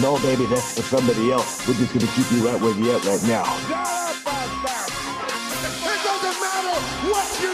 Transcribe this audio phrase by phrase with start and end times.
[0.00, 1.68] No, baby, that's for somebody else.
[1.68, 3.42] We're just gonna keep you right where you're at right now.
[5.84, 6.80] It doesn't matter
[7.10, 7.52] what you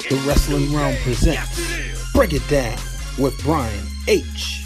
[0.00, 0.08] think.
[0.08, 2.78] The Wrestling Wrealm presents Break It Down
[3.18, 4.62] with Brian H.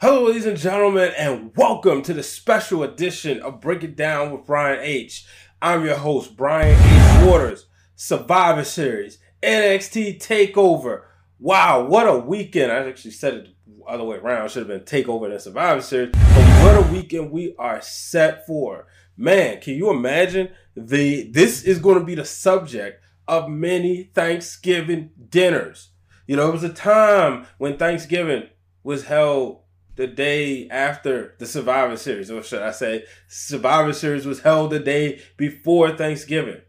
[0.00, 4.44] Hello, ladies and gentlemen, and welcome to the special edition of Break It Down with
[4.44, 5.24] Brian H.
[5.62, 7.26] I'm your host, Brian H.
[7.28, 11.02] Waters, Survivor Series, NXT TakeOver.
[11.42, 12.70] Wow, what a weekend!
[12.70, 14.48] I actually said it the other way around.
[14.48, 16.10] Should have been TakeOver than Survivor Series.
[16.12, 18.86] But what a weekend we are set for.
[19.16, 25.10] Man, can you imagine the this is going to be the subject of many Thanksgiving
[25.30, 25.88] dinners.
[26.28, 28.44] You know, it was a time when Thanksgiving
[28.84, 29.62] was held
[29.96, 34.78] the day after the Survivor Series, or should I say, Survivor Series was held the
[34.78, 36.60] day before Thanksgiving.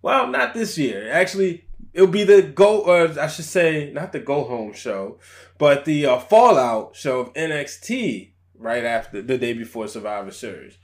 [0.00, 1.12] Well, not this year.
[1.12, 5.18] Actually, it'll be the go, or I should say, not the go home show,
[5.58, 10.78] but the uh, Fallout show of NXT right after the day before Survivor Series.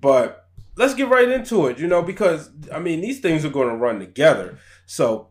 [0.00, 3.68] But let's get right into it, you know, because I mean these things are going
[3.68, 4.58] to run together.
[4.86, 5.28] So,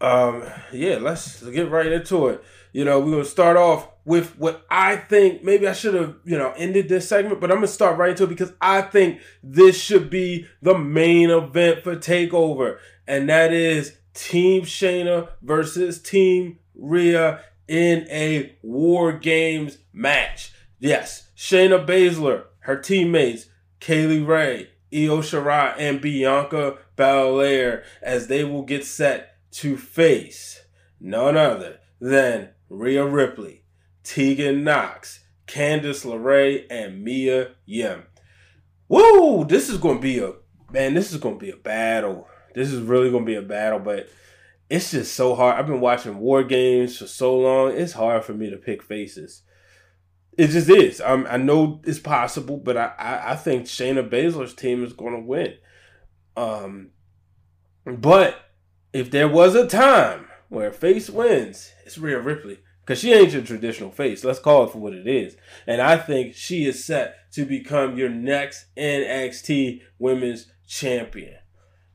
[0.00, 2.42] um, yeah, let's get right into it.
[2.72, 5.42] You know, we're gonna start off with what I think.
[5.42, 8.24] Maybe I should have, you know, ended this segment, but I'm gonna start right into
[8.24, 13.96] it because I think this should be the main event for Takeover, and that is
[14.16, 20.52] Team Shayna versus Team Rhea in a War Games match.
[20.78, 23.46] Yes, Shayna Baszler, her teammates,
[23.78, 30.64] Kay Lee Ray, Io Shirai, and Bianca Belair, as they will get set to face
[30.98, 33.64] none other than Rhea Ripley,
[34.02, 38.04] Tegan Nox, Candice LeRae, and Mia Yim.
[38.88, 39.44] Woo!
[39.44, 40.32] This is to be a
[40.72, 40.94] man.
[40.94, 42.28] This is going to be a battle.
[42.56, 44.08] This is really going to be a battle, but
[44.70, 45.58] it's just so hard.
[45.58, 47.72] I've been watching War Games for so long.
[47.72, 49.42] It's hard for me to pick faces.
[50.38, 51.02] It just is.
[51.02, 55.12] I'm, I know it's possible, but I, I, I think Shayna Baszler's team is going
[55.12, 55.56] to win.
[56.34, 56.92] Um,
[57.84, 58.40] but
[58.90, 62.60] if there was a time where face wins, it's Rhea Ripley.
[62.80, 64.24] Because she ain't your traditional face.
[64.24, 65.36] Let's call it for what it is.
[65.66, 71.36] And I think she is set to become your next NXT Women's Champion.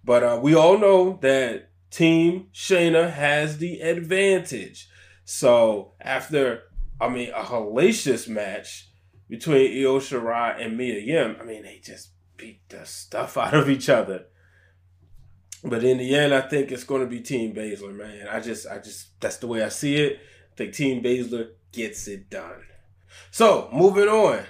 [0.03, 4.89] But uh, we all know that Team Shayna has the advantage.
[5.25, 6.63] So after,
[6.99, 8.89] I mean, a hellacious match
[9.29, 13.69] between Io Shirai and Mia Yim, I mean, they just beat the stuff out of
[13.69, 14.25] each other.
[15.63, 18.27] But in the end, I think it's going to be Team Baszler, man.
[18.27, 20.19] I just, I just, that's the way I see it.
[20.53, 22.63] I think Team Baszler gets it done.
[23.29, 24.43] So moving on,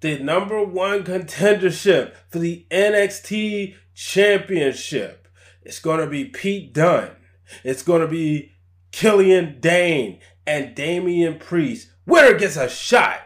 [0.00, 5.28] the number one contendership for the NXT Championship.
[5.62, 7.16] It's going to be Pete Dunne.
[7.64, 8.52] It's going to be
[8.92, 11.90] Killian Dain and Damian Priest.
[12.06, 13.20] Winner gets a shot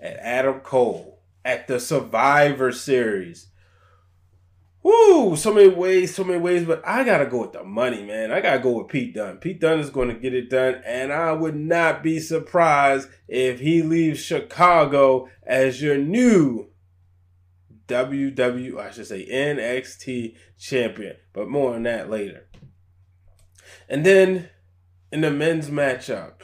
[0.00, 3.48] at Adam Cole at the Survivor Series.
[4.86, 5.34] Woo!
[5.34, 8.30] So many ways, so many ways, but I gotta go with the money, man.
[8.30, 9.38] I gotta go with Pete Dunne.
[9.38, 13.82] Pete Dunne is to get it done, and I would not be surprised if he
[13.82, 16.68] leaves Chicago as your new
[17.88, 21.16] WW, I should say NXT champion.
[21.32, 22.46] But more on that later.
[23.88, 24.50] And then
[25.10, 26.42] in the men's matchup,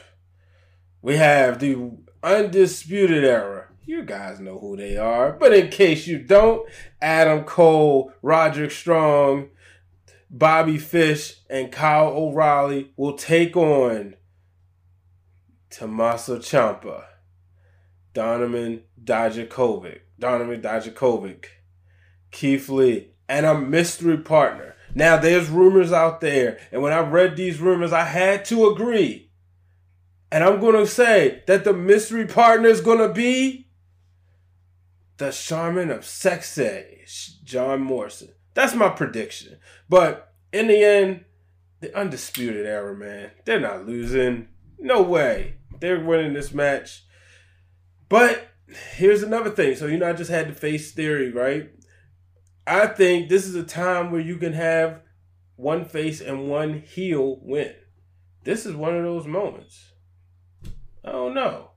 [1.01, 5.31] we have the Undisputed Era you guys know who they are.
[5.33, 6.67] But in case you don't,
[7.01, 9.49] Adam Cole, Roderick Strong,
[10.29, 14.15] Bobby Fish, and Kyle O'Reilly will take on
[15.69, 17.03] Tommaso Ciampa,
[18.13, 21.45] Donovan Dijakovic, Donovan Dijakovic,
[22.31, 24.75] Keith Lee, and a mystery partner.
[24.95, 29.31] Now, there's rumors out there, and when I read these rumors, I had to agree.
[30.31, 33.67] And I'm going to say that the mystery partner is going to be
[35.17, 37.05] the Shaman of Sexy,
[37.43, 38.29] John Morrison.
[38.53, 39.57] That's my prediction.
[39.89, 41.25] But in the end,
[41.79, 44.47] the Undisputed Era, man, they're not losing.
[44.79, 45.55] No way.
[45.79, 47.03] They're winning this match.
[48.09, 48.47] But
[48.95, 49.75] here's another thing.
[49.75, 51.71] So, you know, I just had to face theory, right?
[52.65, 55.01] I think this is a time where you can have
[55.55, 57.73] one face and one heel win.
[58.43, 59.91] This is one of those moments.
[61.03, 61.71] I don't know.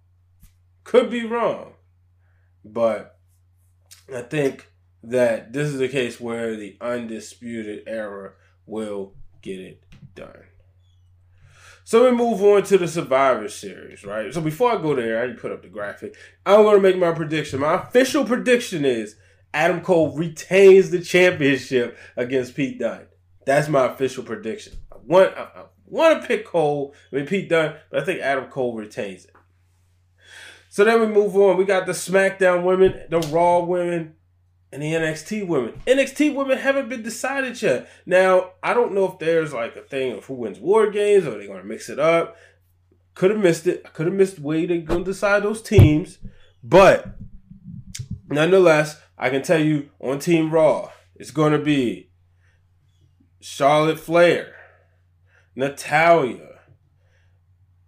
[0.84, 1.74] Could be wrong.
[2.64, 3.15] But
[4.14, 4.70] I think
[5.02, 8.32] that this is a case where the undisputed era
[8.66, 9.82] will get it
[10.14, 10.44] done.
[11.84, 14.34] So we move on to the Survivor Series, right?
[14.34, 16.16] So before I go there, I put up the graphic.
[16.44, 17.60] I'm going to make my prediction.
[17.60, 19.16] My official prediction is
[19.54, 23.06] Adam Cole retains the championship against Pete Dunne.
[23.44, 24.72] That's my official prediction.
[24.90, 28.46] I want, I, Want to pick Cole, I mean Pete Dunne, but I think Adam
[28.46, 29.35] Cole retains it.
[30.76, 31.56] So then we move on.
[31.56, 34.12] We got the SmackDown women, the Raw women,
[34.70, 35.80] and the NXT women.
[35.86, 37.88] NXT women haven't been decided yet.
[38.04, 41.38] Now, I don't know if there's like a thing of who wins War Games or
[41.38, 42.36] they're to mix it up.
[43.14, 43.84] Could have missed it.
[43.86, 46.18] I could have missed way they're to decide those teams.
[46.62, 47.08] But
[48.28, 52.10] nonetheless, I can tell you on Team Raw, it's to be
[53.40, 54.54] Charlotte Flair,
[55.54, 56.58] Natalya,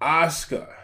[0.01, 0.78] Asuka,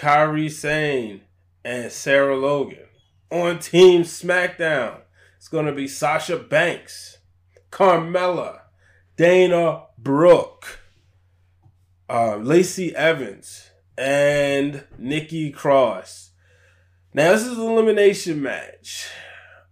[0.00, 1.20] Kairi Sane,
[1.62, 2.86] and Sarah Logan.
[3.30, 5.02] On Team SmackDown,
[5.36, 7.18] it's going to be Sasha Banks,
[7.70, 8.60] Carmella,
[9.18, 10.80] Dana Brooke,
[12.08, 13.68] uh, Lacey Evans,
[13.98, 16.30] and Nikki Cross.
[17.12, 19.06] Now, this is an elimination match.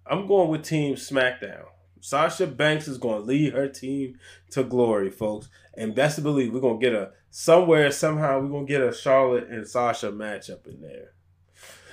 [0.06, 1.64] I'm going with Team SmackDown.
[2.00, 4.18] Sasha Banks is going to lead her team
[4.50, 5.48] to glory, folks.
[5.78, 9.48] And best to believe we're to get a somewhere, somehow, we're to get a Charlotte
[9.48, 11.12] and Sasha matchup in there.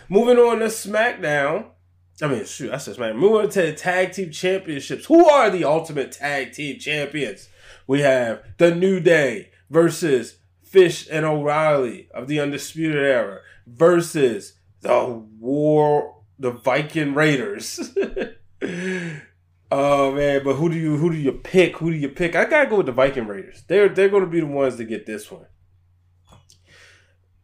[0.10, 1.68] Moving on to SmackDown.
[2.20, 3.18] I mean, shoot, I said SmackDown.
[3.18, 5.06] Moving to the Tag Team Championships.
[5.06, 7.48] Who are the Ultimate Tag Team Champions?
[7.86, 15.24] We have The New Day versus Fish and O'Reilly of the Undisputed Era versus the
[15.40, 17.96] War, the Viking Raiders.
[19.78, 21.78] oh man, but who do you who do you pick?
[21.78, 22.36] Who do you pick?
[22.36, 23.64] I gotta go with the Viking Raiders.
[23.68, 25.48] They're they're to be the ones to get this one.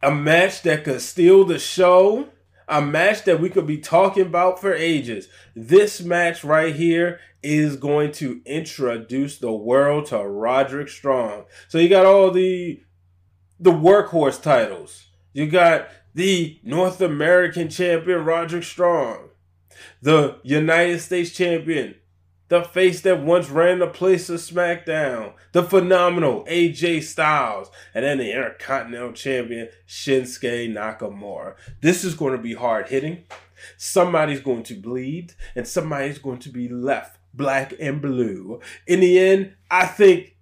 [0.02, 2.28] A match that could steal the show.
[2.68, 5.28] A match that we could be talking about for ages.
[5.54, 11.44] This match right here is going to introduce the world to Roderick Strong.
[11.68, 12.82] So you got all the
[13.60, 15.08] the workhorse titles.
[15.34, 19.30] You got the North American champion Roderick Strong,
[20.00, 21.96] the United States champion,
[22.52, 28.18] the face that once ran the place of SmackDown, the phenomenal AJ Styles, and then
[28.18, 31.54] the Intercontinental champion Shinsuke Nakamura.
[31.80, 33.24] This is going to be hard hitting.
[33.78, 38.60] Somebody's going to bleed, and somebody's going to be left black and blue.
[38.86, 40.36] In the end, I think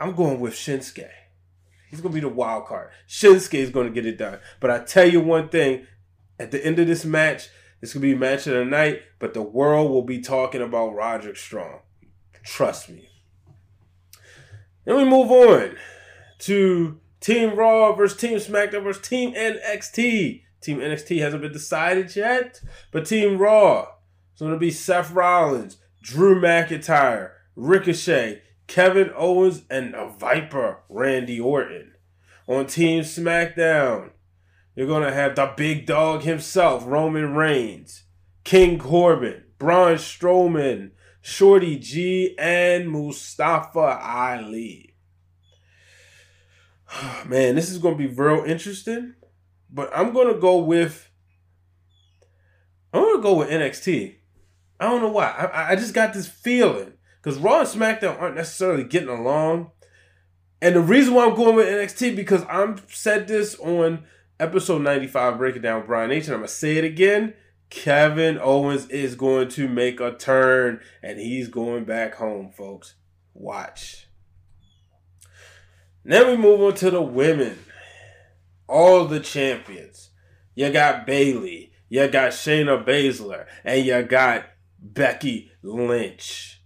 [0.00, 1.08] I'm going with Shinsuke.
[1.88, 2.90] He's gonna be the wild card.
[3.08, 4.40] Shinsuke is gonna get it done.
[4.58, 5.86] But I tell you one thing:
[6.40, 7.50] at the end of this match,
[7.82, 9.02] it's gonna be match of the night.
[9.18, 11.80] But the world will be talking about Roderick Strong.
[12.44, 13.08] Trust me.
[14.84, 15.76] Then we move on
[16.40, 20.42] to Team Raw versus Team SmackDown versus Team NXT.
[20.60, 22.60] Team NXT hasn't been decided yet,
[22.92, 23.88] but Team Raw.
[24.32, 31.92] It's gonna be Seth Rollins, Drew McIntyre, Ricochet, Kevin Owens, and a Viper, Randy Orton.
[32.48, 34.10] On Team SmackDown,
[34.74, 38.04] you're going to have the big dog himself, Roman Reigns,
[38.44, 44.94] King Corbin, Braun Strowman, Shorty G, and Mustafa Ali.
[47.26, 49.14] Man, this is going to be real interesting,
[49.70, 51.08] but I'm going to go with.
[52.92, 54.16] I'm going to go with NXT.
[54.80, 55.28] I don't know why.
[55.28, 59.70] I, I just got this feeling because Raw and SmackDown aren't necessarily getting along.
[60.60, 64.04] And the reason why I'm going with NXT because I'm said this on
[64.42, 67.34] episode 95, breaking down Brian H, and I'm gonna say it again.
[67.70, 72.96] Kevin Owens is going to make a turn and he's going back home, folks.
[73.32, 74.08] Watch.
[76.04, 77.58] Then we move on to the women.
[78.68, 80.10] All the champions.
[80.54, 84.44] You got Bayley, you got Shayna Baszler, and you got
[84.78, 86.62] Becky Lynch.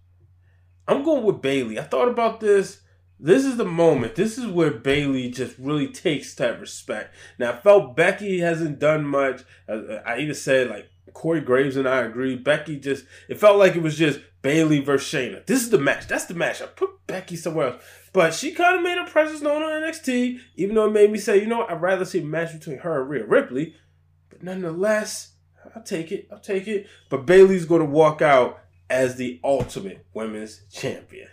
[0.88, 1.78] I'm going with Bayley.
[1.78, 2.80] I thought about this.
[3.18, 4.14] This is the moment.
[4.14, 7.14] This is where Bayley just really takes that respect.
[7.38, 9.42] Now, I felt Becky hasn't done much.
[9.68, 12.36] I even said like Corey Graves and I agree.
[12.36, 15.46] Becky just it felt like it was just Bayley versus Shayna.
[15.46, 16.06] This is the match.
[16.06, 16.60] That's the match.
[16.60, 17.82] I put Becky somewhere else,
[18.12, 20.38] but she kind of made her presence known on NXT.
[20.56, 21.70] Even though it made me say, you know, what?
[21.70, 23.74] I'd rather see a match between her and Rhea Ripley.
[24.28, 25.32] But nonetheless,
[25.74, 26.28] I'll take it.
[26.30, 26.86] I'll take it.
[27.08, 31.28] But Bayley's going to walk out as the ultimate women's champion.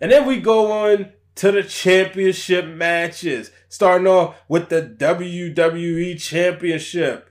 [0.00, 7.30] And then we go on to the championship matches, starting off with the WWE Championship.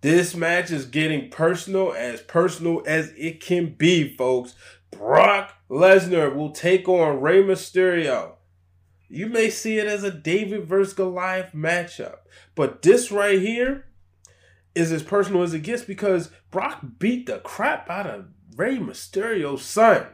[0.00, 4.54] This match is getting personal, as personal as it can be, folks.
[4.90, 8.34] Brock Lesnar will take on Rey Mysterio.
[9.08, 12.18] You may see it as a David versus Goliath matchup,
[12.54, 13.86] but this right here
[14.74, 19.62] is as personal as it gets because Brock beat the crap out of Rey Mysterio's
[19.62, 20.06] son.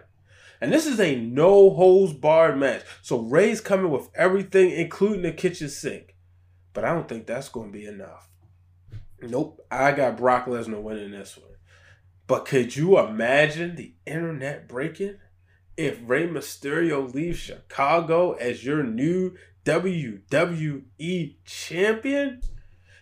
[0.61, 2.83] And this is a no holds barred match.
[3.03, 6.17] So Rey's coming with everything, including the kitchen sink.
[6.73, 8.29] But I don't think that's going to be enough.
[9.21, 9.65] Nope.
[9.71, 11.47] I got Brock Lesnar winning this one.
[12.27, 15.17] But could you imagine the internet breaking
[15.77, 19.35] if Rey Mysterio leaves Chicago as your new
[19.65, 22.43] WWE champion?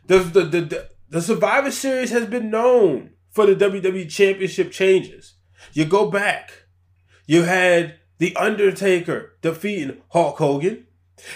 [0.06, 5.34] The, the, the, the, the Survivor Series has been known for the WWE Championship changes.
[5.72, 6.65] You go back,
[7.26, 10.86] you had The Undertaker defeating Hulk Hogan,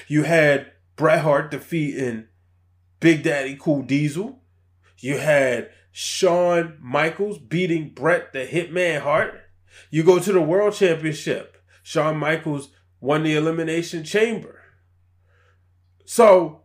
[0.08, 2.26] you had Bret Hart defeating
[3.00, 4.40] Big Daddy Cool Diesel,
[4.98, 9.40] you had Shawn Michaels beating Bret the Hitman Hart.
[9.90, 11.56] You go to the World Championship.
[11.82, 12.70] Shawn Michaels
[13.00, 14.60] won the Elimination Chamber.
[16.04, 16.62] So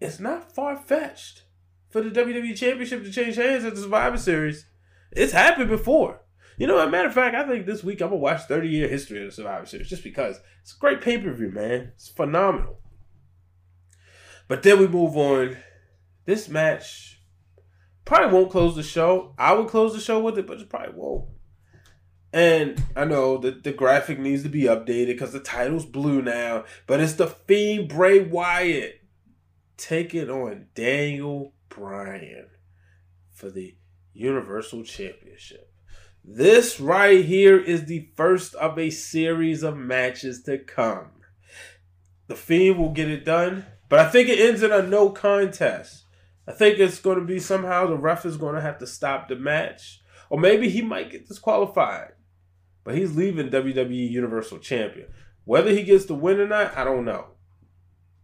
[0.00, 1.44] it's not far fetched
[1.88, 4.66] for the WWE Championship to change hands at the Survivor Series.
[5.12, 6.22] It's happened before.
[6.58, 8.68] You know, as a matter of fact, I think this week I'm gonna watch 30
[8.68, 11.92] year history of the Survivor Series just because it's a great pay per view, man.
[11.94, 12.80] It's phenomenal.
[14.48, 15.56] But then we move on.
[16.24, 17.20] This match
[18.04, 19.34] probably won't close the show.
[19.38, 21.28] I would close the show with it, but it probably won't.
[22.32, 26.64] And I know that the graphic needs to be updated because the title's blue now,
[26.86, 29.00] but it's the Fiend Bray Wyatt
[29.76, 32.48] taking on Daniel Bryan
[33.30, 33.76] for the
[34.12, 35.72] Universal Championship.
[36.30, 41.08] This right here is the first of a series of matches to come.
[42.26, 46.04] The Fiend will get it done, but I think it ends in a no contest.
[46.46, 49.28] I think it's going to be somehow the ref is going to have to stop
[49.28, 52.12] the match, or maybe he might get disqualified.
[52.84, 55.08] But he's leaving WWE Universal Champion.
[55.46, 57.28] Whether he gets the win or not, I don't know.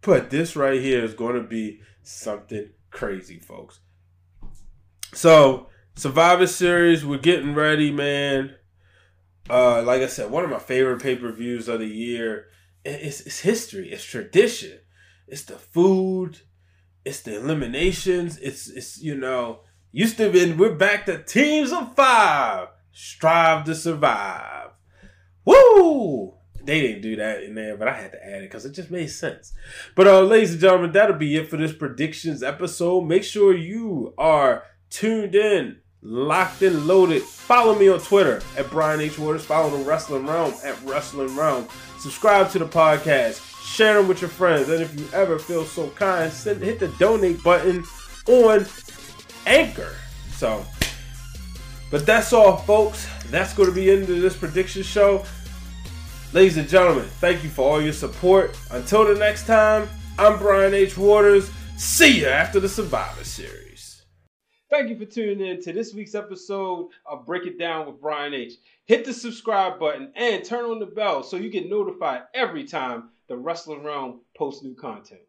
[0.03, 3.81] But this right here is going to be something crazy, folks.
[5.15, 8.57] So, Survivor Series, we're getting ready, man.
[9.49, 12.47] Uh, like I said, one of my favorite pay per views of the year.
[12.85, 13.93] It's, it's history.
[13.93, 14.81] It's tradition.
[15.29, 16.41] It's the food.
[17.05, 18.39] It's the eliminations.
[18.39, 19.61] It's it's you know
[19.93, 20.53] used to be.
[20.53, 22.69] We're back to teams of five.
[22.93, 24.71] Strive to survive.
[25.45, 26.35] Woo!
[26.63, 28.91] They didn't do that in there, but I had to add it because it just
[28.91, 29.53] made sense.
[29.95, 33.03] But uh, ladies and gentlemen, that'll be it for this predictions episode.
[33.03, 37.23] Make sure you are tuned in, locked and loaded.
[37.23, 39.19] Follow me on Twitter at Brian H.
[39.19, 39.45] Waters.
[39.45, 41.69] Follow the Wrestling Wrealm at Wrestling Wrealm.
[41.99, 43.41] Subscribe to the podcast.
[43.65, 44.69] Share them with your friends.
[44.69, 47.85] And if you ever feel so kind, send, hit the donate button
[48.29, 48.67] on
[49.47, 49.97] Anchor.
[50.33, 50.65] So,
[51.91, 53.09] but that's all, folks.
[53.31, 55.25] That's going to be end of this prediction show.
[56.33, 58.59] Ladies and gentlemen, thank you for all your support.
[58.71, 60.99] Until the next time, I'm Brian H.
[60.99, 61.51] Waters.
[61.77, 63.64] See you after the Survivor Series.
[64.75, 68.35] Thank you for tuning in to this week's episode of Break It Down with Brian
[68.35, 68.55] H.
[68.87, 73.11] Hit the subscribe button and turn on the bell so you get notified every time
[73.29, 75.21] the Wrestling Wrealm posts new content.